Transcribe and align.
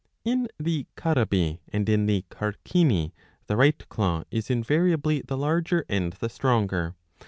In 0.25 0.47
the 0.57 0.87
Carabi 0.97 1.59
and 1.71 1.87
in 1.87 2.07
the 2.07 2.25
Carcini 2.31 3.11
the 3.45 3.55
right 3.55 3.87
claw 3.87 4.23
is 4.31 4.49
invariably 4.49 5.21
the 5.21 5.37
larger 5.37 5.85
and 5.87 6.11
the 6.13 6.27
stronger.'' 6.27 6.95